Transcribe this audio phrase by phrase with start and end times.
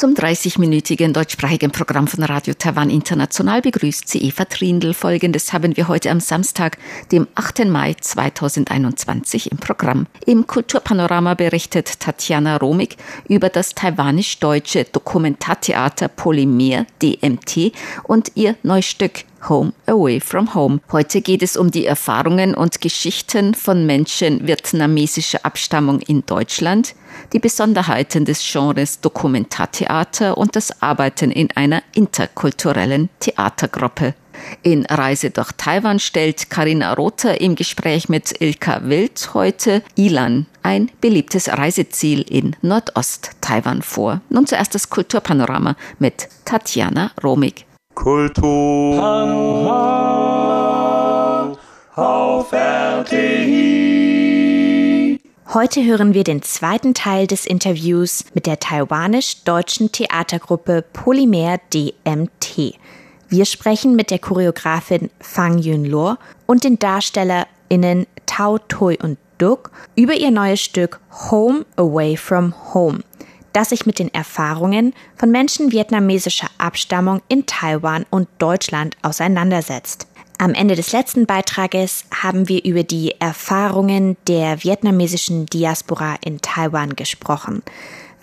[0.00, 4.94] Zum 30-minütigen deutschsprachigen Programm von Radio Taiwan International begrüßt sie Eva Trindl.
[4.94, 6.78] Folgendes haben wir heute am Samstag,
[7.12, 7.66] dem 8.
[7.66, 10.06] Mai 2021 im Programm.
[10.24, 12.96] Im Kulturpanorama berichtet Tatjana Romig
[13.28, 17.74] über das taiwanisch-deutsche Dokumentartheater Polymer DMT
[18.04, 20.80] und ihr Neustück Home Away from Home.
[20.92, 26.94] Heute geht es um die Erfahrungen und Geschichten von Menschen vietnamesischer Abstammung in Deutschland,
[27.32, 34.14] die Besonderheiten des Genres Dokumentartheater und das Arbeiten in einer interkulturellen Theatergruppe.
[34.62, 40.90] In Reise durch Taiwan stellt Karina Rother im Gespräch mit Ilka Wild heute Ilan, ein
[41.00, 44.20] beliebtes Reiseziel in Nordost-Taiwan vor.
[44.28, 47.66] Nun zuerst das Kulturpanorama mit Tatjana Romig.
[47.94, 49.02] Kultur
[51.96, 53.90] auf RTI.
[55.52, 62.78] Heute hören wir den zweiten Teil des Interviews mit der taiwanisch-deutschen Theatergruppe Polymer DMT.
[63.28, 66.16] Wir sprechen mit der Choreografin Fang Yun Luo
[66.46, 73.00] und den DarstellerInnen Tao Toi und Duk über ihr neues Stück Home Away from Home
[73.52, 80.06] das sich mit den Erfahrungen von Menschen vietnamesischer Abstammung in Taiwan und Deutschland auseinandersetzt.
[80.38, 86.96] Am Ende des letzten Beitrages haben wir über die Erfahrungen der vietnamesischen Diaspora in Taiwan
[86.96, 87.62] gesprochen.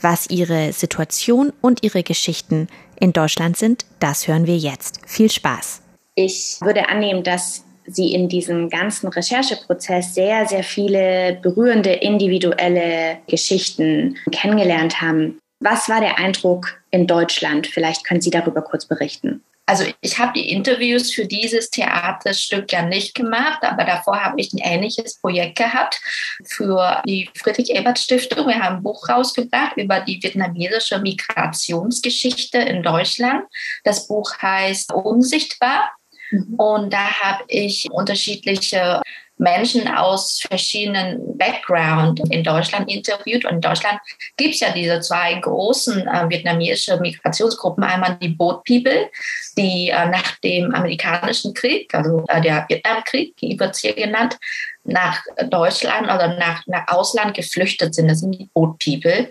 [0.02, 5.00] Was ihre Situation und ihre Geschichten in Deutschland sind, das hören wir jetzt.
[5.06, 5.82] Viel Spaß!
[6.16, 14.18] Ich würde annehmen, dass Sie in diesem ganzen Rechercheprozess sehr, sehr viele berührende individuelle Geschichten
[14.32, 15.40] kennengelernt haben.
[15.60, 17.68] Was war der Eindruck in Deutschland?
[17.68, 19.42] Vielleicht können Sie darüber kurz berichten.
[19.70, 24.54] Also ich habe die Interviews für dieses Theaterstück ja nicht gemacht, aber davor habe ich
[24.54, 26.00] ein ähnliches Projekt gehabt
[26.46, 28.48] für die Friedrich-Ebert-Stiftung.
[28.48, 33.44] Wir haben ein Buch rausgebracht über die vietnamesische Migrationsgeschichte in Deutschland.
[33.84, 35.92] Das Buch heißt Unsichtbar
[36.32, 36.56] Mhm.
[36.56, 39.02] Und da habe ich unterschiedliche
[39.38, 43.46] Menschen aus verschiedenen Background in Deutschland interviewt.
[43.46, 44.00] Und in Deutschland
[44.36, 47.84] gibt es ja diese zwei großen äh, vietnamesische Migrationsgruppen.
[47.84, 49.10] Einmal die Boat People,
[49.58, 54.38] die äh, nach dem amerikanischen Krieg, also äh, der Vietnamkrieg, wird es hier genannt,
[54.84, 58.08] nach Deutschland oder nach, nach Ausland geflüchtet sind.
[58.08, 59.30] Das sind die Boat People.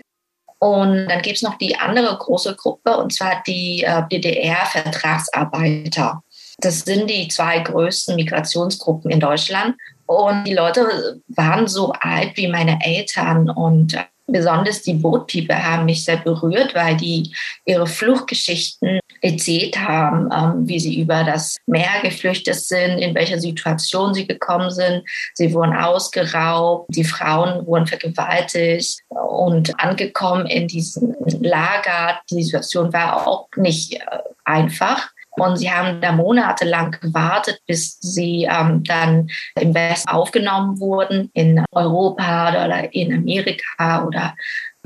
[0.59, 6.23] Und dann gibt es noch die andere große Gruppe, und zwar die äh, DDR-Vertragsarbeiter.
[6.59, 9.75] Das sind die zwei größten Migrationsgruppen in Deutschland.
[10.05, 13.97] Und die Leute waren so alt wie meine Eltern und
[14.27, 17.33] besonders die Bootpieper haben mich sehr berührt, weil die
[17.65, 24.13] ihre Fluchtgeschichten erzählt haben, ähm, wie sie über das Meer geflüchtet sind, in welcher Situation
[24.13, 25.03] sie gekommen sind.
[25.33, 32.19] Sie wurden ausgeraubt, die Frauen wurden vergewaltigt und angekommen in diesem Lager.
[32.29, 33.99] Die Situation war auch nicht äh,
[34.43, 35.09] einfach.
[35.37, 41.63] Und sie haben da monatelang gewartet, bis sie ähm, dann im Westen aufgenommen wurden, in
[41.71, 44.35] Europa oder in Amerika oder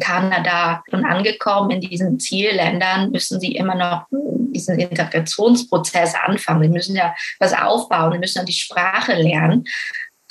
[0.01, 0.83] Kanada.
[0.91, 6.63] Und angekommen in diesen Zielländern müssen sie immer noch diesen Integrationsprozess anfangen.
[6.63, 9.65] Sie müssen ja was aufbauen, sie müssen ja die Sprache lernen.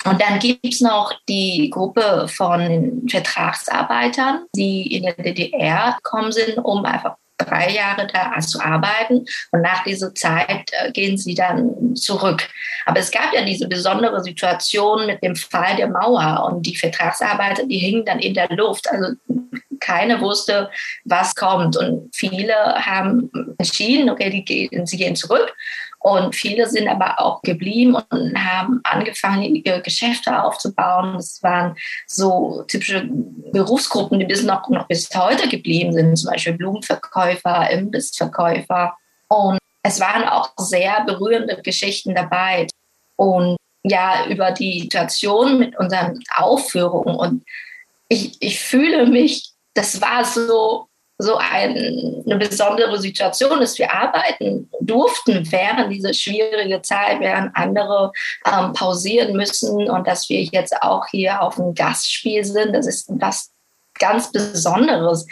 [0.03, 6.57] Und dann gibt es noch die Gruppe von Vertragsarbeitern, die in der DDR gekommen sind,
[6.57, 11.95] um einfach drei Jahre da zu arbeiten und nach dieser Zeit äh, gehen sie dann
[11.95, 12.47] zurück.
[12.85, 17.65] Aber es gab ja diese besondere Situation mit dem Fall der Mauer und die Vertragsarbeiter,
[17.65, 18.89] die hingen dann in der Luft.
[18.89, 19.13] Also
[19.79, 20.69] keiner wusste,
[21.05, 21.75] was kommt.
[21.75, 25.53] Und viele haben entschieden, okay, die gehen, sie gehen zurück.
[26.03, 31.13] Und viele sind aber auch geblieben und haben angefangen, ihre Geschäfte aufzubauen.
[31.13, 31.75] Das waren
[32.07, 38.97] so typische Berufsgruppen, die bis noch, noch bis heute geblieben sind, zum Beispiel Blumenverkäufer, Imbissverkäufer.
[39.27, 42.65] Und es waren auch sehr berührende Geschichten dabei.
[43.15, 47.15] Und ja, über die Situation mit unseren Aufführungen.
[47.15, 47.43] Und
[48.07, 50.87] ich, ich fühle mich, das war so
[51.21, 58.11] so ein, eine besondere Situation, dass wir arbeiten durften während dieser schwierigen Zeit, während andere
[58.45, 62.73] ähm, pausieren müssen und dass wir jetzt auch hier auf einem Gastspiel sind.
[62.73, 63.51] Das ist was
[63.99, 65.27] ganz Besonderes.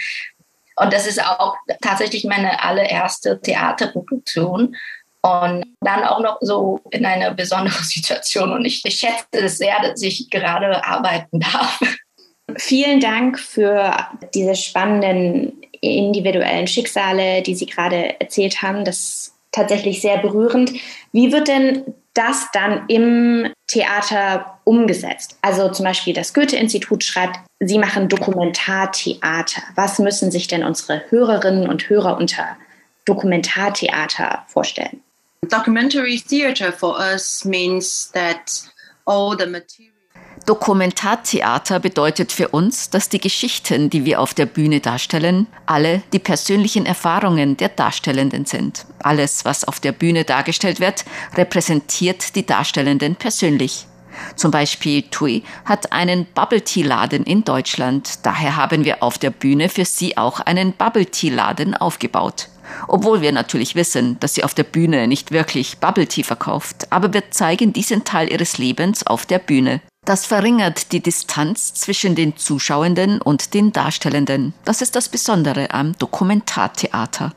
[0.75, 4.75] Und das ist auch tatsächlich meine allererste Theaterproduktion.
[5.21, 8.53] Und dann auch noch so in einer besonderen Situation.
[8.53, 11.79] Und ich, ich schätze es sehr, dass ich gerade arbeiten darf.
[12.55, 13.93] Vielen Dank für
[14.33, 18.85] diese spannenden individuellen Schicksale, die Sie gerade erzählt haben.
[18.85, 20.73] Das tatsächlich sehr berührend.
[21.11, 25.37] Wie wird denn das dann im Theater umgesetzt?
[25.41, 29.61] Also zum Beispiel das Goethe-Institut schreibt, Sie machen Dokumentartheater.
[29.75, 32.57] Was müssen sich denn unsere Hörerinnen und Hörer unter
[33.05, 35.01] Dokumentartheater vorstellen?
[35.47, 38.63] Documentary theater for us means that
[39.05, 39.98] all the material
[40.49, 46.17] Dokumentartheater bedeutet für uns, dass die Geschichten, die wir auf der Bühne darstellen, alle die
[46.17, 48.87] persönlichen Erfahrungen der Darstellenden sind.
[48.97, 51.05] Alles, was auf der Bühne dargestellt wird,
[51.35, 53.85] repräsentiert die Darstellenden persönlich.
[54.35, 58.25] Zum Beispiel TUI hat einen Bubble Tea Laden in Deutschland.
[58.25, 62.49] Daher haben wir auf der Bühne für sie auch einen Bubble Tea Laden aufgebaut.
[62.87, 67.13] Obwohl wir natürlich wissen, dass sie auf der Bühne nicht wirklich Bubble Tea verkauft, aber
[67.13, 69.81] wir zeigen diesen Teil ihres Lebens auf der Bühne.
[70.09, 74.55] Das verringert die Distanz zwischen den Zuschauenden und den Darstellenden.
[74.65, 77.31] Das ist das Besondere am Dokumentartheater.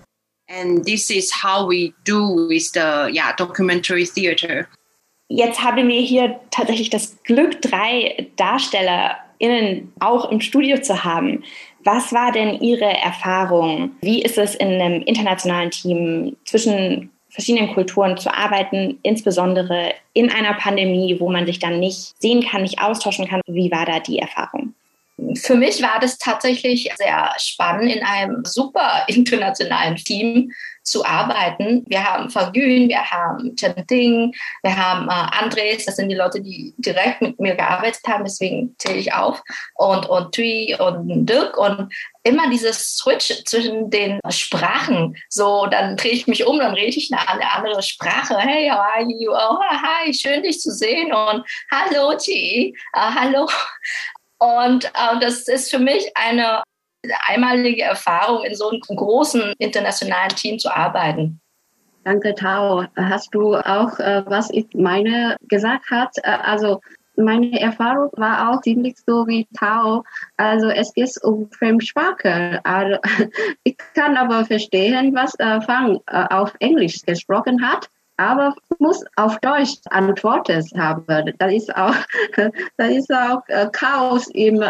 [0.48, 4.66] And this is how we do with the yeah, documentary theater.
[5.28, 11.44] Jetzt haben wir hier tatsächlich das Glück, drei DarstellerInnen auch im Studio zu haben.
[11.84, 13.90] Was war denn Ihre Erfahrung?
[14.00, 20.52] Wie ist es in einem internationalen Team zwischen verschiedenen Kulturen zu arbeiten, insbesondere in einer
[20.54, 23.40] Pandemie, wo man sich dann nicht sehen kann, nicht austauschen kann.
[23.46, 24.74] Wie war da die Erfahrung?
[25.34, 30.52] Für mich war das tatsächlich sehr spannend, in einem super internationalen Team
[30.82, 31.84] zu arbeiten.
[31.86, 36.40] Wir haben Fagün, wir haben Chen Ding, wir haben äh, Andres, das sind die Leute,
[36.40, 39.42] die direkt mit mir gearbeitet haben, deswegen zähle ich auf,
[39.74, 41.92] und, und Tui und Dirk und
[42.24, 45.16] immer dieses Switch zwischen den Sprachen.
[45.28, 48.38] So, dann drehe ich mich um, dann rede ich eine, andere Sprache.
[48.38, 49.32] Hey, how are you?
[49.32, 53.48] Oh, hi, schön dich zu sehen und hallo, Chi, uh, hallo.
[54.38, 56.62] Und uh, das ist für mich eine
[57.26, 61.40] einmalige Erfahrung, in so einem großen internationalen Team zu arbeiten.
[62.04, 62.84] Danke, Tao.
[62.96, 66.16] Hast du auch, äh, was ich meine, gesagt hat?
[66.24, 66.80] Äh, also
[67.16, 70.02] meine Erfahrung war auch ziemlich so wie Tao.
[70.36, 72.60] Also es geht um Fremdsprache.
[72.64, 72.98] Also,
[73.64, 77.88] ich kann aber verstehen, was äh, Fang auf Englisch gesprochen hat
[78.22, 81.32] aber muss auf Deutsch antworten haben.
[81.38, 81.94] Das ist auch,
[82.76, 84.62] das ist auch äh, Chaos im,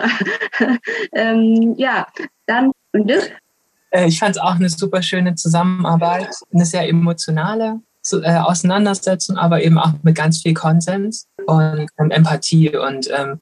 [1.12, 2.06] ähm, ja,
[2.46, 9.36] dann, äh, Ich fand es auch eine super schöne Zusammenarbeit, eine sehr emotionale äh, Auseinandersetzung,
[9.36, 12.74] aber eben auch mit ganz viel Konsens und ähm, Empathie.
[12.76, 13.40] Und ähm,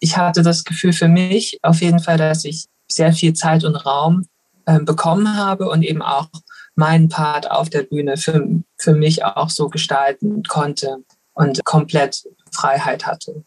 [0.00, 3.76] ich hatte das Gefühl für mich auf jeden Fall, dass ich sehr viel Zeit und
[3.76, 4.26] Raum
[4.64, 6.28] äh, bekommen habe und eben auch
[6.76, 8.46] meinen Part auf der Bühne für,
[8.78, 10.98] für mich auch so gestalten konnte
[11.34, 13.44] und komplett Freiheit hatte.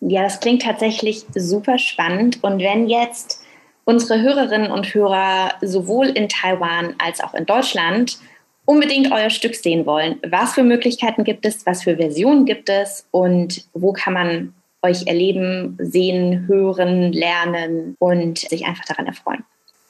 [0.00, 2.42] Ja, das klingt tatsächlich super spannend.
[2.42, 3.42] Und wenn jetzt
[3.84, 8.18] unsere Hörerinnen und Hörer sowohl in Taiwan als auch in Deutschland
[8.64, 13.08] unbedingt euer Stück sehen wollen, was für Möglichkeiten gibt es, was für Versionen gibt es
[13.10, 19.44] und wo kann man euch erleben, sehen, hören, lernen und sich einfach daran erfreuen?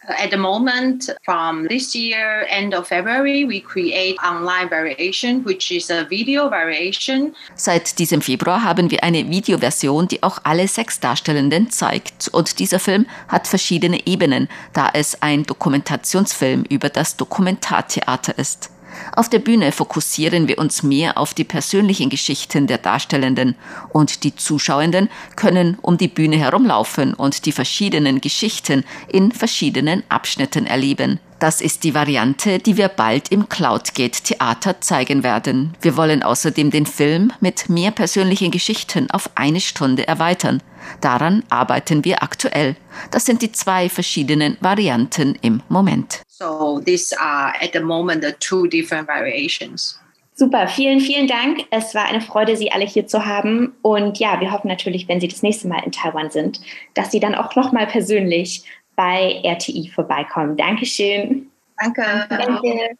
[0.08, 5.90] At the moment, from this year, end of February, we create online variation, which is
[5.90, 7.34] a video variation.
[7.54, 12.28] Seit diesem Februar haben wir eine Videoversion, die auch alle sechs Darstellenden zeigt.
[12.28, 18.70] Und dieser Film hat verschiedene Ebenen, da es ein Dokumentationsfilm über das Dokumentartheater ist.
[19.14, 23.54] Auf der Bühne fokussieren wir uns mehr auf die persönlichen Geschichten der Darstellenden
[23.90, 30.66] und die Zuschauenden können um die Bühne herumlaufen und die verschiedenen Geschichten in verschiedenen Abschnitten
[30.66, 31.20] erleben.
[31.38, 35.76] Das ist die Variante, die wir bald im Cloudgate Theater zeigen werden.
[35.80, 40.60] Wir wollen außerdem den Film mit mehr persönlichen Geschichten auf eine Stunde erweitern.
[41.00, 42.74] Daran arbeiten wir aktuell.
[43.12, 46.22] Das sind die zwei verschiedenen Varianten im Moment.
[46.26, 50.00] So these are at the moment the two different variations.
[50.34, 51.64] Super, vielen, vielen Dank.
[51.70, 53.74] Es war eine Freude, Sie alle hier zu haben.
[53.82, 56.60] Und ja, wir hoffen natürlich, wenn Sie das nächste Mal in Taiwan sind,
[56.94, 58.62] dass Sie dann auch nochmal persönlich
[58.98, 60.56] bei RTI vorbeikommen.
[60.56, 61.48] Dankeschön.
[61.80, 62.02] Danke.
[62.28, 62.96] Danke.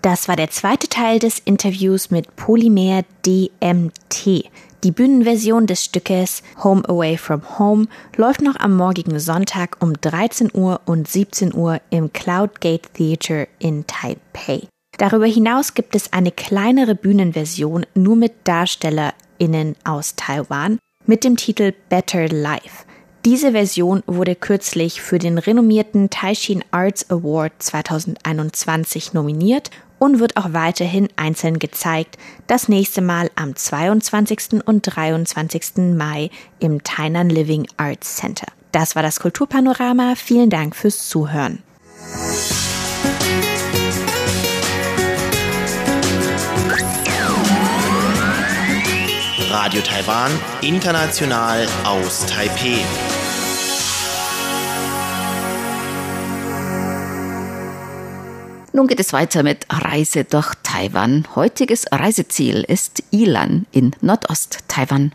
[0.00, 4.48] Das war der zweite Teil des Interviews mit Polymer DMT.
[4.84, 10.50] Die Bühnenversion des Stückes Home Away from Home läuft noch am morgigen Sonntag um 13
[10.54, 14.68] Uhr und 17 Uhr im Cloudgate Theater in Taipei.
[14.96, 21.72] Darüber hinaus gibt es eine kleinere Bühnenversion nur mit DarstellerInnen aus Taiwan mit dem Titel
[21.88, 22.84] Better Life.
[23.24, 30.52] Diese Version wurde kürzlich für den renommierten Taishin Arts Award 2021 nominiert und wird auch
[30.52, 34.64] weiterhin einzeln gezeigt, das nächste Mal am 22.
[34.64, 35.94] und 23.
[35.96, 38.46] Mai im Tainan Living Arts Center.
[38.72, 40.14] Das war das Kulturpanorama.
[40.16, 41.62] Vielen Dank fürs Zuhören.
[49.52, 52.80] Radio Taiwan, international aus Taipei.
[58.74, 61.26] Nun geht es weiter mit Reise durch Taiwan.
[61.34, 65.12] Heutiges Reiseziel ist Ilan in Nordost-Taiwan.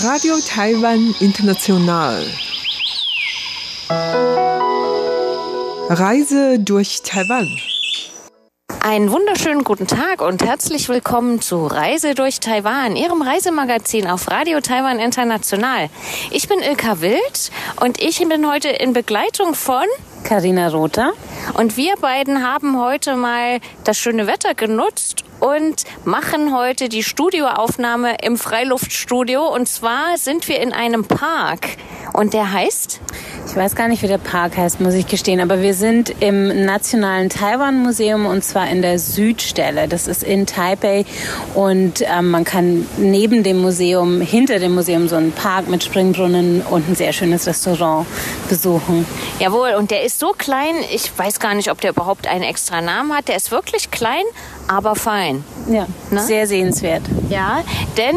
[0.00, 2.43] Radio Taiwan International.
[5.90, 7.46] Reise durch Taiwan.
[8.80, 14.60] Einen wunderschönen guten Tag und herzlich willkommen zu Reise durch Taiwan, Ihrem Reisemagazin auf Radio
[14.60, 15.90] Taiwan International.
[16.30, 17.50] Ich bin Ilka Wild
[17.80, 19.84] und ich bin heute in Begleitung von
[20.24, 21.12] Karina Rother.
[21.52, 28.16] Und wir beiden haben heute mal das schöne Wetter genutzt und machen heute die Studioaufnahme
[28.22, 29.46] im Freiluftstudio.
[29.46, 31.76] Und zwar sind wir in einem Park.
[32.14, 33.00] Und der heißt?
[33.46, 35.40] Ich weiß gar nicht, wie der Park heißt, muss ich gestehen.
[35.40, 39.86] Aber wir sind im Nationalen Taiwan Museum und zwar in der Südstelle.
[39.88, 41.04] Das ist in Taipei.
[41.54, 46.62] Und ähm, man kann neben dem Museum, hinter dem Museum, so einen Park mit Springbrunnen
[46.62, 48.06] und ein sehr schönes Restaurant
[48.48, 49.04] besuchen.
[49.40, 52.80] Jawohl, und der ist so klein, ich weiß gar nicht, ob der überhaupt einen extra
[52.80, 53.28] Namen hat.
[53.28, 54.24] Der ist wirklich klein,
[54.68, 55.44] aber fein.
[55.68, 56.22] Ja, ne?
[56.22, 57.02] sehr sehenswert.
[57.28, 57.62] Ja,
[57.96, 58.16] denn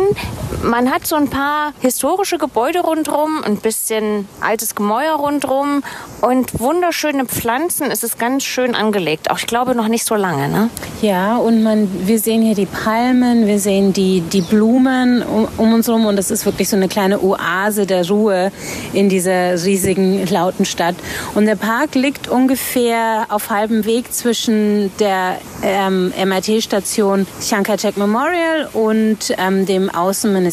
[0.64, 5.84] man hat so ein paar historische Gebäude rundherum, ein bisschen altes Gemäuer rundherum
[6.22, 7.92] und wunderschöne Pflanzen.
[7.92, 9.30] Es ist ganz schön angelegt.
[9.30, 10.70] Auch ich glaube noch nicht so lange, ne?
[11.02, 15.74] Ja, und man, wir sehen hier die Palmen, wir sehen die, die Blumen um, um
[15.74, 18.52] uns herum und es ist wirklich so eine kleine Oase der Ruhe
[18.94, 20.96] in dieser riesigen, lauten Stadt.
[21.36, 28.70] Und der Park liegt ungefähr auf halbem Weg zwischen der ähm, MIT-Station Chiang Kai-shek Memorial
[28.74, 30.47] und ähm, dem Außenministerium.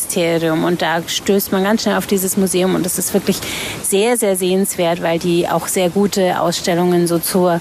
[0.64, 3.38] Und da stößt man ganz schnell auf dieses Museum und das ist wirklich
[3.82, 7.60] sehr, sehr sehenswert, weil die auch sehr gute Ausstellungen so zur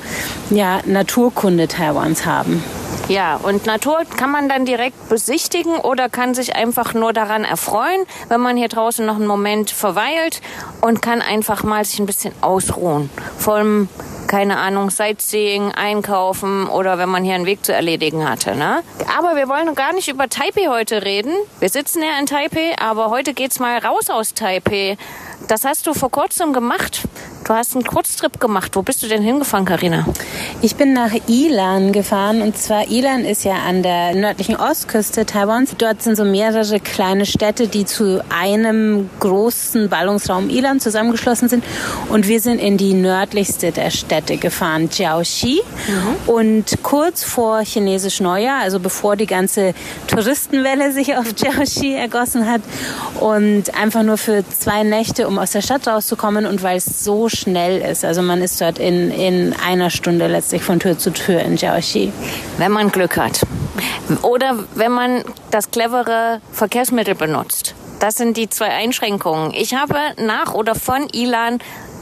[0.49, 2.63] ja, Naturkunde Taiwans haben.
[3.09, 8.05] Ja, und Natur kann man dann direkt besichtigen oder kann sich einfach nur daran erfreuen,
[8.29, 10.41] wenn man hier draußen noch einen Moment verweilt
[10.79, 13.09] und kann einfach mal sich ein bisschen ausruhen.
[13.37, 13.89] Vom
[14.33, 18.55] keine Ahnung, Sightseeing, einkaufen oder wenn man hier einen Weg zu erledigen hatte.
[18.55, 18.81] Ne?
[19.15, 21.33] Aber wir wollen gar nicht über Taipei heute reden.
[21.59, 24.97] Wir sitzen ja in Taipei, aber heute geht's mal raus aus Taipei.
[25.47, 27.03] Das hast du vor kurzem gemacht.
[27.45, 28.73] Du hast einen Kurztrip gemacht.
[28.75, 30.05] Wo bist du denn hingefahren, Karina?
[30.61, 35.75] Ich bin nach Ilan gefahren und zwar Ilan ist ja an der nördlichen Ostküste Taiwans.
[35.77, 41.65] Dort sind so mehrere kleine Städte, die zu einem großen Ballungsraum Ilan zusammengeschlossen sind
[42.07, 45.61] und wir sind in die nördlichste der Städte gefahren, Jiaoxi.
[45.87, 46.33] Mhm.
[46.33, 49.73] Und kurz vor chinesisch Neujahr, also bevor die ganze
[50.07, 52.61] Touristenwelle sich auf Jiaoxi ergossen hat
[53.19, 57.27] und einfach nur für zwei Nächte, um aus der Stadt rauszukommen und weil es so
[57.33, 58.05] schnell ist.
[58.05, 62.11] Also man ist dort in, in einer Stunde letztlich von Tür zu Tür in Jiaoxi.
[62.57, 63.41] Wenn man Glück hat.
[64.21, 67.75] Oder wenn man das clevere Verkehrsmittel benutzt.
[67.99, 69.53] Das sind die zwei Einschränkungen.
[69.53, 71.59] Ich habe nach oder von Ilan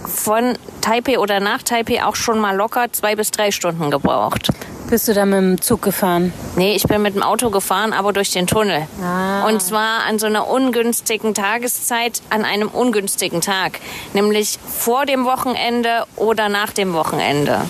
[0.07, 4.49] von Taipei oder nach Taipei auch schon mal locker zwei bis drei Stunden gebraucht.
[4.91, 6.33] Bist du da mit dem Zug gefahren?
[6.57, 8.87] Nee, ich bin mit dem Auto gefahren, aber durch den Tunnel.
[9.01, 9.47] Ah.
[9.47, 13.79] Und zwar an so einer ungünstigen Tageszeit, an einem ungünstigen Tag.
[14.11, 17.61] Nämlich vor dem Wochenende oder nach dem Wochenende.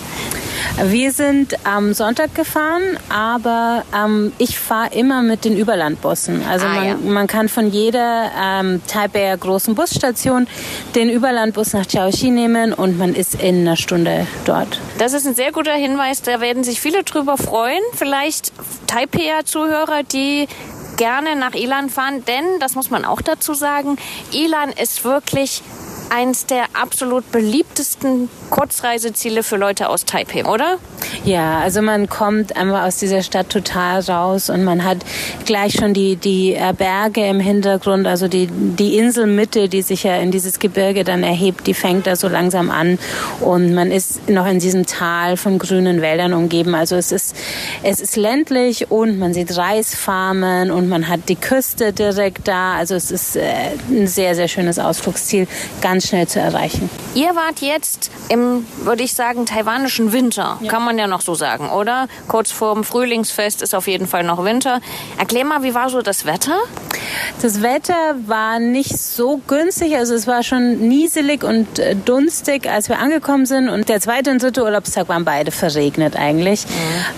[0.84, 6.42] Wir sind am Sonntag gefahren, aber ähm, ich fahre immer mit den Überlandbussen.
[6.48, 6.96] Also Ah, man, ja.
[6.96, 10.46] man kann von jeder ähm, Taipei großen Busstation
[10.94, 14.80] den Überlandbus nach Jiaoxi nehmen und man ist in einer Stunde dort.
[14.98, 17.82] Das ist ein sehr guter Hinweis, da werden sich viele drüber freuen.
[17.94, 18.52] Vielleicht
[18.86, 20.46] Taipei-Zuhörer, die
[20.96, 23.96] gerne nach Ilan fahren, denn, das muss man auch dazu sagen,
[24.32, 25.62] Ilan ist wirklich
[26.12, 30.76] eins der absolut beliebtesten Kurzreiseziele für Leute aus Taipei, oder?
[31.24, 34.98] Ja, also man kommt einfach aus dieser Stadt total raus und man hat
[35.46, 40.16] gleich schon die, die äh, Berge im Hintergrund, also die, die Inselmitte, die sich ja
[40.16, 42.98] in dieses Gebirge dann erhebt, die fängt da so langsam an
[43.40, 46.74] und man ist noch in diesem Tal von grünen Wäldern umgeben.
[46.74, 47.34] Also es ist,
[47.82, 52.74] es ist ländlich und man sieht Reisfarmen und man hat die Küste direkt da.
[52.74, 53.42] Also es ist äh,
[53.88, 55.46] ein sehr, sehr schönes Ausflugsziel,
[55.80, 56.90] ganz schnell zu erreichen.
[57.14, 60.58] Ihr wart jetzt im, würde ich sagen, taiwanischen Winter.
[60.68, 62.08] Kann man ja noch so sagen, oder?
[62.28, 64.80] Kurz vor dem Frühlingsfest ist auf jeden Fall noch Winter.
[65.18, 66.58] Erklär mal, wie war so das Wetter?
[67.40, 72.88] Das Wetter war nicht so günstig, also es war schon nieselig und äh, dunstig, als
[72.88, 73.68] wir angekommen sind.
[73.68, 76.64] Und der zweite und dritte Urlaubstag waren beide verregnet eigentlich.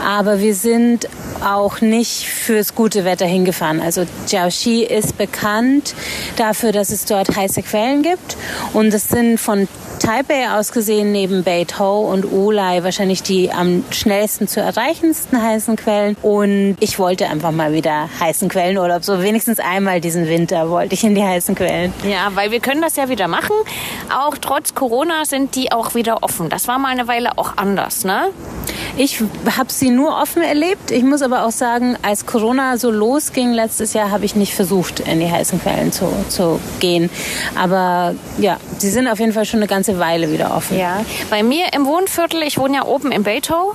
[0.04, 1.08] Aber wir sind
[1.44, 3.80] auch nicht fürs gute Wetter hingefahren.
[3.80, 5.94] Also Jiaoxi ist bekannt
[6.36, 8.36] dafür, dass es dort heiße Quellen gibt.
[8.74, 9.68] Und es sind von
[10.00, 16.16] Taipei aus gesehen neben Beitou und Ulai wahrscheinlich die am schnellsten zu erreichendsten heißen Quellen.
[16.20, 19.04] Und ich wollte einfach mal wieder heißen Quellenurlaub.
[19.04, 21.94] So wenigstens einmal diesen Winter wollte ich in die heißen Quellen.
[22.06, 23.54] Ja, weil wir können das ja wieder machen.
[24.14, 26.50] Auch trotz Corona sind die auch wieder offen.
[26.50, 28.30] Das war mal eine Weile auch anders, ne?
[28.96, 29.22] Ich
[29.56, 30.90] habe sie nur offen erlebt.
[30.90, 35.00] Ich muss aber auch sagen, als Corona so losging letztes Jahr, habe ich nicht versucht,
[35.00, 37.10] in die heißen Quellen zu, zu gehen.
[37.56, 40.78] Aber ja, sie sind auf jeden Fall schon eine ganze Weile wieder offen.
[40.78, 43.74] Ja, bei mir im Wohnviertel, ich wohne ja oben in Beitow,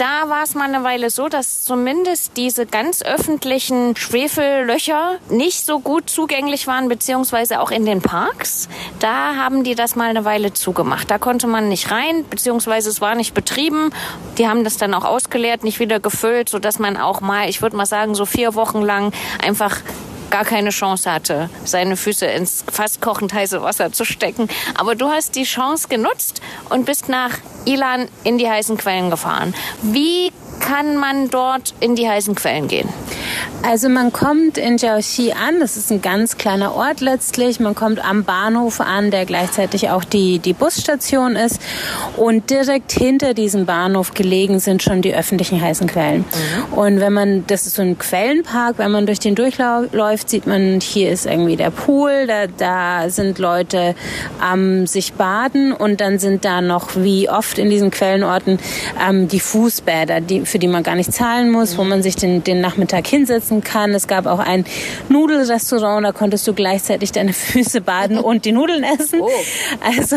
[0.00, 5.78] da war es mal eine Weile so, dass zumindest diese ganz öffentlichen Schwefellöcher nicht so
[5.78, 8.68] gut zugänglich waren, beziehungsweise auch in den Parks.
[8.98, 11.10] Da haben die das mal eine Weile zugemacht.
[11.10, 13.90] Da konnte man nicht rein, beziehungsweise es war nicht betrieben.
[14.38, 17.76] Die haben das dann auch ausgeleert, nicht wieder gefüllt, sodass man auch mal, ich würde
[17.76, 19.12] mal sagen, so vier Wochen lang
[19.44, 19.76] einfach
[20.30, 24.48] gar keine Chance hatte, seine Füße ins fast kochend heiße Wasser zu stecken.
[24.74, 29.54] Aber du hast die Chance genutzt und bist nach Ilan in die heißen Quellen gefahren.
[29.82, 32.88] Wie kann man dort in die heißen Quellen gehen?
[33.62, 37.60] Also man kommt in Jiaoxi an, das ist ein ganz kleiner Ort letztlich.
[37.60, 41.60] Man kommt am Bahnhof an, der gleichzeitig auch die, die Busstation ist.
[42.16, 46.24] Und direkt hinter diesem Bahnhof gelegen sind schon die öffentlichen heißen Quellen.
[46.24, 46.78] Mhm.
[46.78, 50.80] Und wenn man, das ist so ein Quellenpark, wenn man durch den durchläuft, sieht man,
[50.80, 53.94] hier ist irgendwie der Pool, da, da sind Leute
[54.40, 58.58] am ähm, sich baden und dann sind da noch, wie oft in diesen Quellenorten,
[59.00, 61.78] ähm, die Fußbäder, die, für die man gar nicht zahlen muss, mhm.
[61.78, 63.92] wo man sich den, den Nachmittag hinsetzt essen kann.
[63.92, 64.64] Es gab auch ein
[65.08, 69.20] Nudelrestaurant, da konntest du gleichzeitig deine Füße baden und die Nudeln essen.
[69.20, 69.28] Oh.
[69.84, 70.16] Also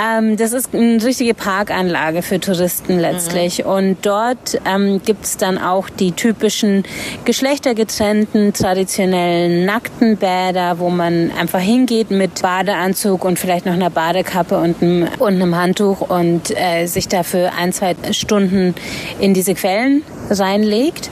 [0.00, 3.64] ähm, das ist eine richtige Parkanlage für Touristen letztlich.
[3.64, 3.70] Mhm.
[3.70, 6.84] Und dort ähm, gibt es dann auch die typischen
[7.24, 14.58] geschlechtergetrennten, traditionellen nackten Bäder, wo man einfach hingeht mit Badeanzug und vielleicht noch einer Badekappe
[14.58, 18.74] und einem, und einem Handtuch und äh, sich dafür ein, zwei Stunden
[19.20, 21.10] in diese Quellen reinlegt.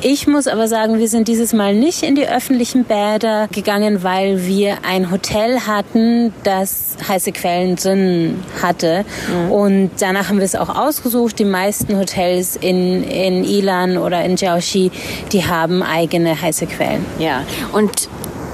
[0.00, 4.46] Ich muss aber sagen, wir sind dieses Mal nicht in die öffentlichen Bäder gegangen, weil
[4.46, 9.04] wir ein Hotel hatten, das heiße Quellen drin hatte.
[9.28, 9.52] Mhm.
[9.52, 11.38] Und danach haben wir es auch ausgesucht.
[11.38, 14.90] Die meisten Hotels in, in Ilan oder in Jiaoxi,
[15.32, 17.04] die haben eigene heiße Quellen.
[17.18, 17.42] Ja,
[17.74, 18.08] und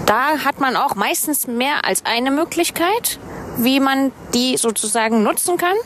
[0.06, 3.20] da hat man auch meistens mehr als eine Möglichkeit,
[3.58, 5.76] wie man die sozusagen nutzen kann.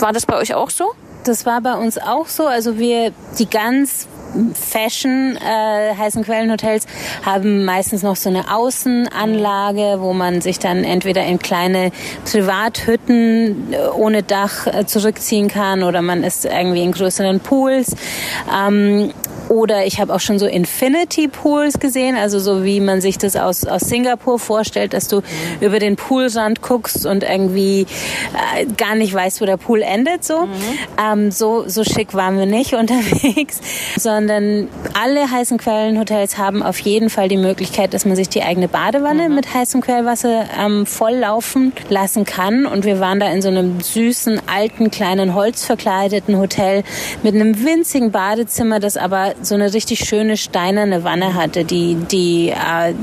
[0.00, 0.92] War das bei euch auch so?
[1.24, 2.46] Das war bei uns auch so.
[2.46, 4.08] Also wir, die ganz
[4.54, 6.86] Fashion äh, heißen Quellenhotels
[7.24, 11.90] haben meistens noch so eine Außenanlage, wo man sich dann entweder in kleine
[12.24, 17.96] Privathütten äh, ohne Dach äh, zurückziehen kann oder man ist irgendwie in größeren Pools.
[18.54, 19.12] Ähm,
[19.50, 23.34] oder ich habe auch schon so Infinity Pools gesehen, also so wie man sich das
[23.34, 25.22] aus, aus Singapur vorstellt, dass du
[25.60, 27.80] über den Poolrand guckst und irgendwie
[28.54, 30.22] äh, gar nicht weißt, wo der Pool endet.
[30.22, 30.52] So, mhm.
[31.04, 33.60] ähm, so, so schick waren wir nicht unterwegs,
[33.98, 38.68] sondern alle heißen Quellenhotels haben auf jeden Fall die Möglichkeit, dass man sich die eigene
[38.68, 39.34] Badewanne mhm.
[39.34, 42.66] mit heißem Quellwasser ähm, volllaufen lassen kann.
[42.66, 46.84] Und wir waren da in so einem süßen, alten, kleinen, holzverkleideten Hotel
[47.24, 52.50] mit einem winzigen Badezimmer, das aber so eine richtig schöne steinerne Wanne hatte, die, die,
[52.50, 52.94] äh,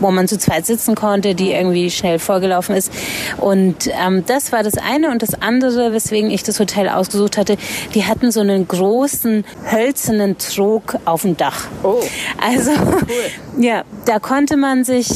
[0.00, 2.92] wo man zu zweit sitzen konnte, die irgendwie schnell vorgelaufen ist.
[3.38, 5.10] Und ähm, das war das eine.
[5.10, 7.56] Und das andere, weswegen ich das Hotel ausgesucht hatte,
[7.94, 11.66] die hatten so einen großen hölzernen Trog auf dem Dach.
[11.82, 12.00] Oh.
[12.40, 13.06] Also, cool.
[13.58, 15.08] ja, da konnte man sich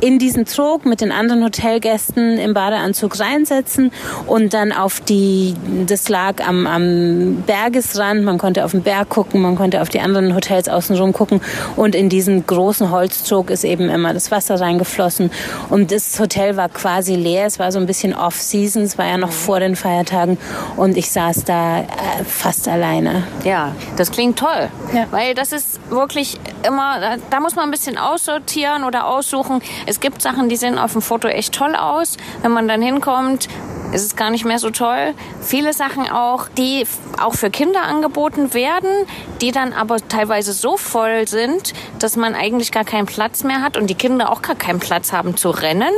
[0.00, 3.92] in diesen Trog mit den anderen Hotelgästen im Badeanzug reinsetzen
[4.26, 5.54] und dann auf die,
[5.86, 10.00] das lag am, am Bergesrand, man konnte auf den Berg gucken, man konnte auf die
[10.00, 11.40] anderen anderen Hotels außenrum gucken.
[11.76, 15.30] Und in diesen großen Holzzug ist eben immer das Wasser reingeflossen.
[15.68, 17.46] Und das Hotel war quasi leer.
[17.46, 18.82] Es war so ein bisschen off-season.
[18.82, 20.38] Es war ja noch vor den Feiertagen.
[20.76, 21.84] Und ich saß da äh,
[22.26, 23.24] fast alleine.
[23.44, 24.68] Ja, das klingt toll.
[24.92, 25.06] Ja.
[25.10, 29.60] Weil das ist wirklich immer, da, da muss man ein bisschen aussortieren oder aussuchen.
[29.86, 32.16] Es gibt Sachen, die sehen auf dem Foto echt toll aus.
[32.42, 33.48] Wenn man dann hinkommt,
[33.92, 35.14] ist es gar nicht mehr so toll.
[35.40, 36.86] Viele Sachen auch, die
[37.20, 38.90] auch für Kinder angeboten werden,
[39.40, 43.76] die dann aber teilweise so voll sind, dass man eigentlich gar keinen Platz mehr hat
[43.76, 45.92] und die Kinder auch gar keinen Platz haben zu rennen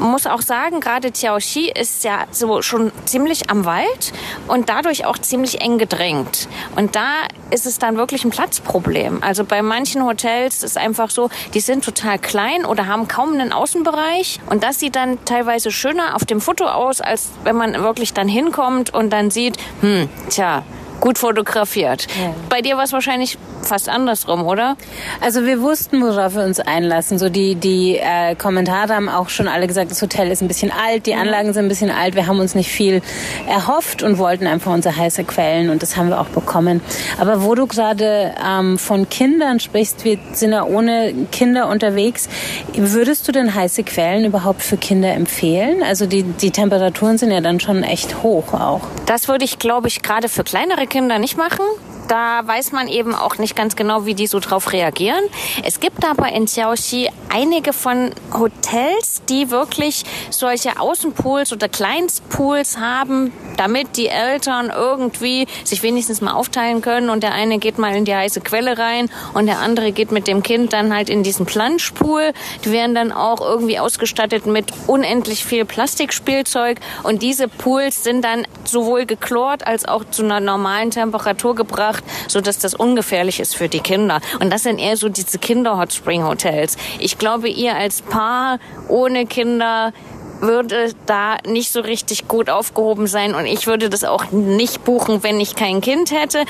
[0.00, 4.12] muss auch sagen, gerade Tiaoxi ist ja so schon ziemlich am Wald
[4.46, 6.48] und dadurch auch ziemlich eng gedrängt.
[6.76, 9.22] Und da ist es dann wirklich ein Platzproblem.
[9.22, 13.52] Also bei manchen Hotels ist einfach so, die sind total klein oder haben kaum einen
[13.52, 18.12] Außenbereich und das sieht dann teilweise schöner auf dem Foto aus, als wenn man wirklich
[18.12, 20.62] dann hinkommt und dann sieht, hm, tja,
[21.00, 22.06] gut fotografiert.
[22.20, 22.34] Ja.
[22.48, 24.76] Bei dir war es wahrscheinlich fast andersrum, oder?
[25.20, 27.18] Also wir wussten, worauf wir uns einlassen.
[27.18, 30.72] So die, die äh, Kommentare haben auch schon alle gesagt, das Hotel ist ein bisschen
[30.72, 32.14] alt, die Anlagen sind ein bisschen alt.
[32.14, 33.02] Wir haben uns nicht viel
[33.48, 36.80] erhofft und wollten einfach unsere heiße Quellen und das haben wir auch bekommen.
[37.18, 42.28] Aber wo du gerade ähm, von Kindern sprichst, wir sind ja ohne Kinder unterwegs.
[42.74, 45.82] Würdest du denn heiße Quellen überhaupt für Kinder empfehlen?
[45.82, 48.82] Also die, die Temperaturen sind ja dann schon echt hoch auch.
[49.06, 51.64] Das würde ich, glaube ich, gerade für kleinere Kinder nicht machen.
[52.08, 55.22] Da weiß man eben auch nicht ganz genau, wie die so drauf reagieren.
[55.62, 63.32] Es gibt aber in Xiaoxi einige von Hotels, die wirklich solche Außenpools oder Kleinstpools haben,
[63.58, 68.06] damit die Eltern irgendwie sich wenigstens mal aufteilen können und der eine geht mal in
[68.06, 71.44] die heiße Quelle rein und der andere geht mit dem Kind dann halt in diesen
[71.44, 72.32] Planschpool.
[72.64, 78.46] Die werden dann auch irgendwie ausgestattet mit unendlich viel Plastikspielzeug und diese Pools sind dann
[78.64, 83.68] sowohl geklort als auch zu einer normalen Temperatur gebracht, so dass das ungefährlich ist für
[83.68, 84.20] die Kinder.
[84.40, 86.76] Und das sind eher so diese Kinder-Hotspring-Hotels.
[86.98, 88.58] Ich glaube, ihr als Paar
[88.88, 89.92] ohne Kinder
[90.40, 95.22] würde da nicht so richtig gut aufgehoben sein und ich würde das auch nicht buchen,
[95.22, 96.44] wenn ich kein Kind hätte.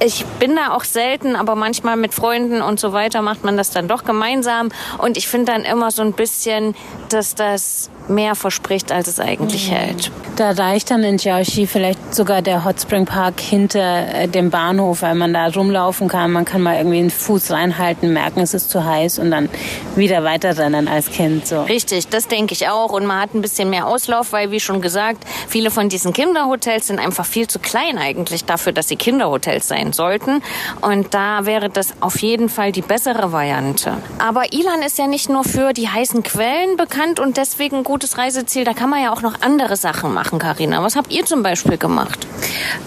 [0.00, 3.70] Ich bin da auch selten, aber manchmal mit Freunden und so weiter macht man das
[3.70, 6.74] dann doch gemeinsam und ich finde dann immer so ein bisschen,
[7.08, 9.74] dass das mehr verspricht, als es eigentlich mhm.
[9.74, 10.12] hält.
[10.36, 15.02] Da reicht dann in Jiaoxi vielleicht sogar der Hot Spring Park hinter äh, dem Bahnhof,
[15.02, 16.32] weil man da rumlaufen kann.
[16.32, 19.50] Man kann mal irgendwie einen Fuß reinhalten, merken, es ist zu heiß und dann
[19.94, 21.46] wieder weiterrennen als Kind.
[21.46, 21.62] So.
[21.62, 22.92] Richtig, das denke ich auch.
[22.92, 26.86] Und man hat ein bisschen mehr Auslauf, weil, wie schon gesagt, viele von diesen Kinderhotels
[26.86, 30.42] sind einfach viel zu klein eigentlich dafür, dass sie Kinderhotels sein sollten.
[30.80, 33.98] Und da wäre das auf jeden Fall die bessere Variante.
[34.18, 38.64] Aber Ilan ist ja nicht nur für die heißen Quellen bekannt und deswegen gutes Reiseziel.
[38.64, 40.82] Da kann man ja auch noch andere Sachen machen, Karina.
[40.82, 42.26] Was habt ihr zum Beispiel gemacht?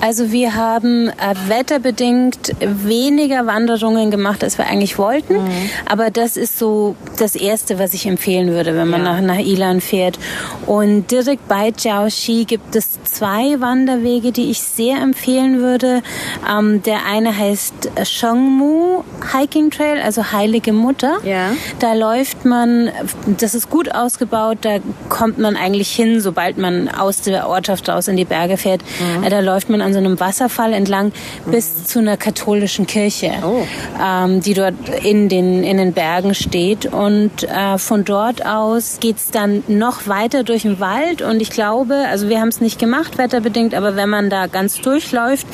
[0.02, 5.36] Also wir haben äh, wetterbedingt weniger Wanderungen gemacht, als wir eigentlich wollten.
[5.36, 5.70] Mhm.
[5.88, 9.22] Aber das ist so das Erste, was ich empfehlen würde, wenn man ja.
[9.22, 10.18] nach, nach Ilan fährt.
[10.66, 16.02] Und direkt bei Jiaoxi gibt es zwei Wanderwege, die ich sehr empfehlen würde.
[16.50, 21.20] Ähm, der eine heißt Shongmu Hiking Trail, also Heilige Mutter.
[21.24, 21.52] Ja.
[21.78, 22.90] Da läuft man,
[23.38, 24.80] das ist gut ausgebaut, da
[25.10, 28.82] kommt man eigentlich hin, sobald man aus der Ortschaft raus in die Berge fährt.
[28.82, 29.24] Mhm.
[29.24, 31.12] Äh, da läuft man an so einem Wasserfall entlang
[31.46, 31.52] mhm.
[31.52, 33.66] bis zu einer katholischen Kirche, oh.
[34.02, 36.86] ähm, die dort in den, in den Bergen steht.
[36.86, 41.22] Und äh, von dort aus geht's dann noch weiter durch den Wald.
[41.22, 44.82] Und ich glaube, also wir haben es nicht gemacht, wetterbedingt, aber wenn man da ganz
[44.82, 45.48] durchläuft,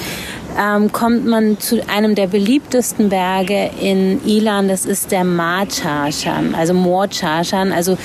[0.59, 4.67] ähm, kommt man zu einem der beliebtesten Berge in Ilan.
[4.67, 7.97] Das ist der Machashan, also Mochashan, also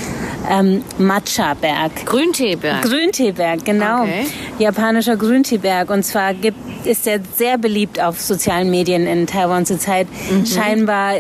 [0.49, 2.07] ähm, Matcha-Berg.
[2.07, 2.83] Grünteeberg.
[2.83, 4.03] Grünteeberg, genau.
[4.03, 4.27] Okay.
[4.59, 5.91] Japanischer Grünteeberg.
[5.91, 10.07] Und zwar gibt, ist er sehr beliebt auf sozialen Medien in Taiwan zurzeit.
[10.31, 10.47] Mhm.
[10.47, 11.15] Scheinbar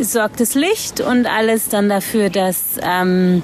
[0.00, 3.42] sorgt das Licht und alles dann dafür, dass ähm,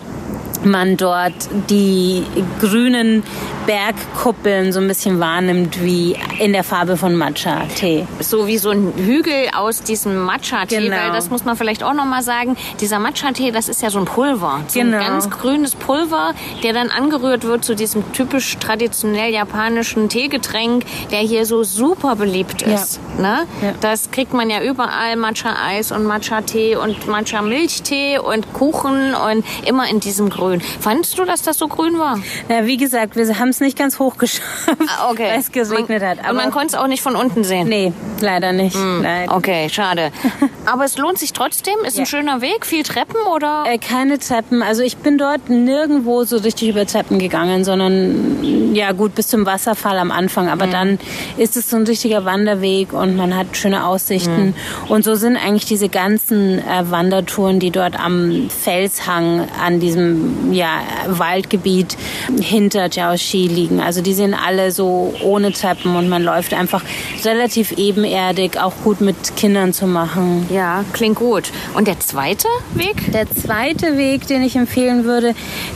[0.65, 1.33] man dort
[1.71, 2.25] die
[2.61, 3.23] grünen
[3.67, 8.07] Bergkuppeln so ein bisschen wahrnimmt wie in der Farbe von Matcha-Tee.
[8.21, 10.97] So wie so ein Hügel aus diesem Matcha-Tee, genau.
[10.97, 14.05] weil das muss man vielleicht auch nochmal sagen, dieser Matcha-Tee, das ist ja so ein
[14.05, 14.99] Pulver, so genau.
[14.99, 21.21] ein ganz grünes Pulver, der dann angerührt wird zu diesem typisch traditionell japanischen Teegetränk, der
[21.21, 23.01] hier so super beliebt ist.
[23.17, 23.23] Ja.
[23.23, 23.47] Ne?
[23.63, 23.75] Ja.
[23.81, 30.01] Das kriegt man ja überall, Matcha-Eis und Matcha-Tee und Matcha-Milchtee und Kuchen und immer in
[30.01, 30.61] diesem grün.
[30.81, 32.19] Fandest du, dass das so grün war?
[32.49, 35.31] Na, wie gesagt, wir haben es nicht ganz hoch geschafft, ah, okay.
[35.31, 36.19] weil es geregnet man, hat.
[36.21, 37.69] Aber und man konnte es auch nicht von unten sehen?
[37.69, 38.77] Nee, leider nicht.
[38.77, 39.37] Mm, leider.
[39.37, 40.11] Okay, schade.
[40.67, 41.75] aber es lohnt sich trotzdem?
[41.87, 42.03] Ist ja.
[42.03, 42.67] ein schöner Weg?
[42.67, 43.65] Viel Treppen oder?
[43.67, 44.63] Äh, keine Treppen.
[44.63, 49.47] Also ich bin dort nirgendwo so richtig über Treppen gegangen, sondern ja gut bis zum
[49.47, 50.49] Wasserfall am Anfang.
[50.49, 50.71] Aber mm.
[50.71, 50.99] dann
[51.37, 54.55] ist es so ein richtiger Wanderweg und man hat schöne Aussichten.
[54.89, 54.93] Mm.
[54.93, 60.81] Und so sind eigentlich diese ganzen äh, Wandertouren, die dort am Felshang an diesem ja,
[61.09, 61.97] Waldgebiet
[62.41, 63.81] hinter Jiaoxi liegen.
[63.81, 66.83] Also die sind alle so ohne Treppen und man läuft einfach
[67.25, 70.47] relativ ebenerdig, auch gut mit Kindern zu machen.
[70.51, 71.51] Ja, klingt gut.
[71.75, 73.13] Und der zweite Weg?
[73.13, 75.35] Der zweite Weg, den ich empfehlen würde,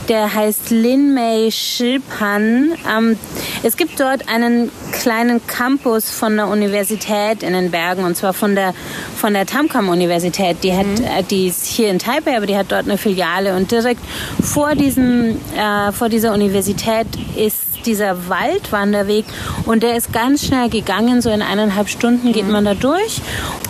[0.09, 2.73] der heißt Linmei Shilpan.
[2.89, 3.17] Ähm,
[3.63, 8.55] es gibt dort einen kleinen Campus von der Universität in den Bergen und zwar von
[8.55, 8.73] der
[9.17, 10.63] von der Tamkam Universität.
[10.63, 11.03] Die hat, mhm.
[11.03, 14.01] Äh, die ist hier in Taipei, aber die hat dort eine Filiale und direkt
[14.41, 17.56] vor diesem, äh, vor dieser Universität ist
[17.87, 19.25] dieser Waldwanderweg
[19.65, 23.21] und der ist ganz schnell gegangen, so in eineinhalb Stunden geht man da durch.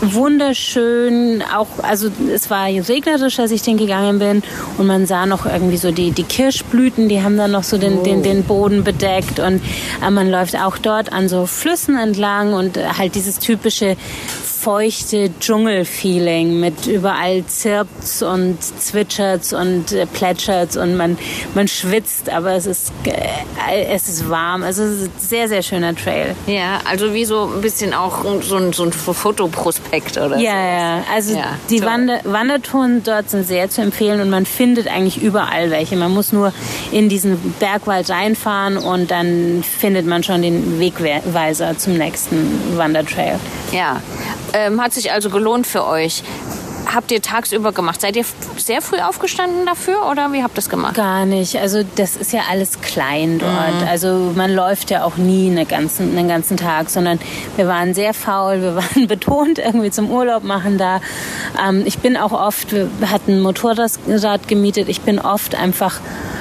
[0.01, 4.43] Wunderschön, auch, also es war regnerisch, als ich den gegangen bin
[4.77, 7.99] und man sah noch irgendwie so die, die Kirschblüten, die haben dann noch so den,
[7.99, 8.03] oh.
[8.03, 9.61] den, den Boden bedeckt und
[10.05, 13.95] äh, man läuft auch dort an so Flüssen entlang und äh, halt dieses typische
[14.67, 21.17] feuchte Dschungelfeeling mit überall zirpt's und zwitschert's und äh, plätschert's und man,
[21.55, 24.63] man schwitzt, aber es ist, äh, es ist warm.
[24.63, 26.35] Also es ist ein sehr, sehr schöner Trail.
[26.47, 30.57] Ja, also wie so ein bisschen auch so ein, so ein Fotoprospekt oder Ja, so.
[30.57, 31.03] ja.
[31.15, 35.71] Also ja, die Wander Wandertouren dort sind sehr zu empfehlen und man findet eigentlich überall
[35.71, 35.95] welche.
[35.95, 36.51] Man muss nur
[36.91, 43.39] in diesen Bergwald reinfahren und dann findet man schon den Wegweiser zum nächsten Wandertrail.
[43.71, 44.01] Ja,
[44.57, 46.23] ähm, hat sich also gelohnt für euch.
[46.93, 47.99] Habt ihr tagsüber gemacht?
[47.99, 48.23] Seid ihr
[48.55, 50.95] sehr früh aufgestanden dafür oder wie habt ihr das gemacht?
[50.95, 51.57] Gar nicht.
[51.57, 53.81] Also das ist ja alles klein dort.
[53.81, 53.87] Mhm.
[53.87, 57.19] Also man läuft ja auch nie einen ganzen, einen ganzen Tag, sondern
[57.57, 61.01] wir waren sehr faul, wir waren betont irgendwie zum Urlaub machen da.
[61.61, 65.99] Ähm, ich bin auch oft, wir hatten ein Motorrad gemietet, ich bin oft einfach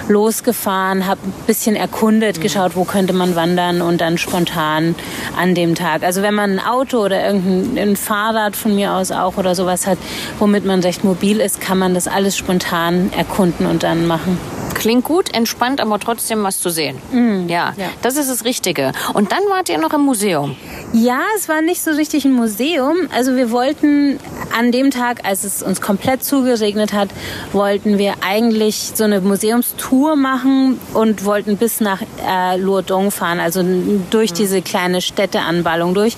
[0.09, 4.95] losgefahren, habe ein bisschen erkundet, geschaut, wo könnte man wandern und dann spontan
[5.37, 6.03] an dem Tag.
[6.03, 9.99] Also wenn man ein Auto oder irgendein Fahrrad von mir aus auch oder sowas hat,
[10.39, 14.39] womit man recht mobil ist, kann man das alles spontan erkunden und dann machen.
[14.75, 16.99] Klingt gut, entspannt, aber trotzdem was zu sehen.
[17.11, 18.93] Mm, ja, ja, das ist das Richtige.
[19.15, 20.55] Und dann wart ihr noch im Museum.
[20.93, 22.97] Ja, es war nicht so richtig ein Museum.
[23.15, 24.19] Also wir wollten
[24.57, 27.11] an dem Tag, als es uns komplett zugeregnet hat,
[27.53, 33.63] wollten wir eigentlich so eine Museumstour machen und wollten bis nach äh, Lourdong fahren, also
[34.11, 34.37] durch mhm.
[34.37, 36.17] diese kleine Städteanballung durch.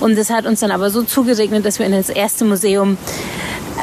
[0.00, 2.98] Und das hat uns dann aber so zugeregnet, dass wir in das erste Museum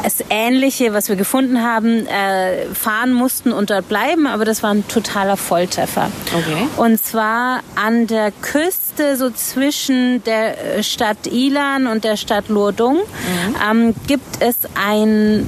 [0.04, 4.72] das Ähnliche, was wir gefunden haben, äh, fahren mussten und dort bleiben, aber das war
[4.72, 6.12] ein totaler Volltreffer.
[6.34, 6.68] Okay.
[6.78, 13.56] Und zwar an der Küste, so zwischen der Stadt Ilan und der Stadt Lurdung, mhm.
[13.70, 15.48] ähm, gibt es ein,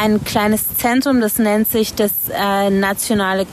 [0.00, 3.46] ein kleines Zentrum, das nennt sich das äh, Nationale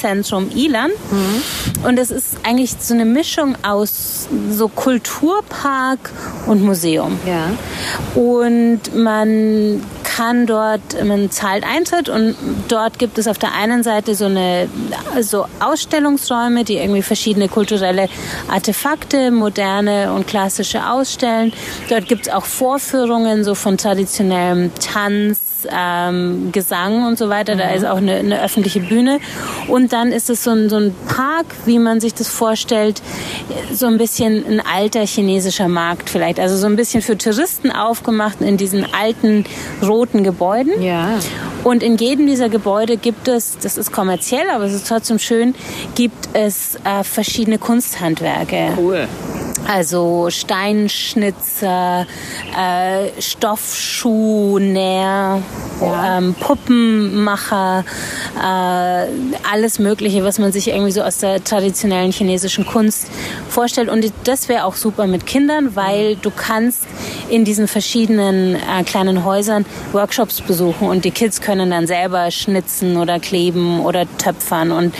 [0.00, 0.90] Kunstzentrum Ilan.
[1.10, 1.84] Mhm.
[1.84, 6.10] Und es ist eigentlich so eine Mischung aus so Kulturpark
[6.46, 7.18] und Museum.
[7.26, 7.50] Ja.
[8.14, 12.34] Und man kann dort, man zahlt Eintritt und
[12.68, 14.68] dort gibt es auf der einen Seite so eine
[15.20, 18.08] so Ausstellungsräume, die irgendwie verschiedene kulturelle
[18.48, 21.52] Artefakte, moderne und klassische ausstellen.
[21.88, 27.54] Dort gibt es auch Vorführungen so von traditionellem Tanz, ähm, Gesang und so weiter.
[27.54, 27.58] Mhm.
[27.58, 29.18] Da ist auch eine, eine, öffentliche Bühne.
[29.68, 33.02] Und dann ist es so ein, so ein Park, wie man sich das vorstellt,
[33.72, 36.40] so ein bisschen ein alter chinesischer Markt vielleicht.
[36.40, 39.44] Also so ein bisschen für Touristen aufgemacht in diesen alten
[39.82, 40.82] roten Gebäuden.
[40.82, 41.18] Ja.
[41.64, 45.54] Und in jedem dieser Gebäude gibt es, das ist kommerziell, aber es ist trotzdem schön,
[45.94, 48.72] gibt es äh, verschiedene Kunsthandwerke.
[48.76, 49.08] Cool.
[49.66, 52.06] Also Steinschnitzer,
[52.58, 55.42] äh, Stoffschuhnäher,
[55.80, 56.18] ja.
[56.18, 57.84] ähm, Puppenmacher,
[58.36, 59.06] äh,
[59.50, 63.08] alles Mögliche, was man sich irgendwie so aus der traditionellen chinesischen Kunst
[63.48, 63.88] vorstellt.
[63.88, 66.82] Und das wäre auch super mit Kindern, weil du kannst
[67.28, 72.96] in diesen verschiedenen äh, kleinen Häusern Workshops besuchen und die Kids können dann selber schnitzen
[72.96, 74.72] oder kleben oder töpfern.
[74.72, 74.94] Und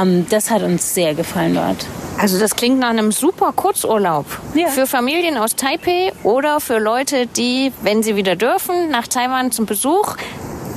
[0.00, 1.86] ähm, das hat uns sehr gefallen dort.
[2.18, 4.26] Also das klingt nach einem super Kurzurlaub.
[4.54, 4.68] Ja.
[4.68, 9.66] Für Familien aus Taipei oder für Leute, die, wenn sie wieder dürfen, nach Taiwan zum
[9.66, 10.16] Besuch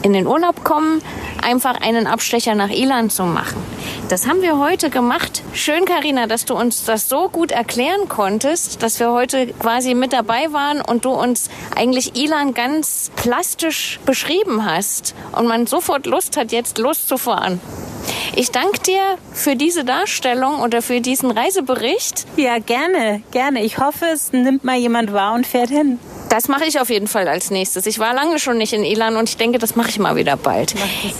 [0.04, 1.02] in den Urlaub kommen,
[1.42, 3.58] einfach einen Abstecher nach Ilan zu machen.
[4.10, 5.42] Das haben wir heute gemacht.
[5.54, 10.12] Schön, Karina, dass du uns das so gut erklären konntest, dass wir heute quasi mit
[10.12, 16.36] dabei waren und du uns eigentlich Ilan ganz plastisch beschrieben hast und man sofort Lust
[16.38, 17.62] hat, jetzt loszufahren.
[18.36, 19.02] Ich danke dir
[19.34, 22.26] für diese Darstellung oder für diesen Reisebericht.
[22.38, 23.64] Ja, gerne, gerne.
[23.64, 26.00] Ich hoffe, es nimmt mal jemand wahr und fährt hin.
[26.32, 27.86] Das mache ich auf jeden Fall als nächstes.
[27.86, 30.38] Ich war lange schon nicht in Ilan und ich denke, das mache ich mal wieder
[30.38, 30.74] bald.